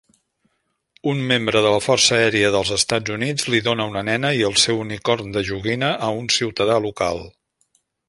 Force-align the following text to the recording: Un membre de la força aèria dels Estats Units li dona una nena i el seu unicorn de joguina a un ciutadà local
Un 1.11 1.19
membre 1.31 1.61
de 1.65 1.73
la 1.75 1.81
força 1.87 2.15
aèria 2.21 2.49
dels 2.57 2.73
Estats 2.77 3.15
Units 3.17 3.47
li 3.55 3.61
dona 3.69 3.87
una 3.93 4.05
nena 4.11 4.35
i 4.41 4.45
el 4.51 4.59
seu 4.65 4.83
unicorn 4.89 5.33
de 5.39 5.47
joguina 5.53 5.95
a 6.09 6.13
un 6.25 6.31
ciutadà 6.41 6.85
local 6.91 7.27